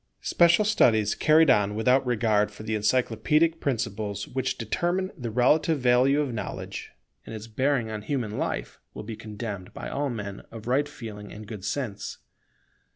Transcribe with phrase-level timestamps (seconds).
[0.23, 6.19] Special studies carried on without regard for the encyclopædic principles which determine the relative value
[6.21, 6.89] of knowledge,
[7.23, 11.31] and its bearing on human life, will be condemned by all men of right feeling
[11.31, 12.17] and good sense.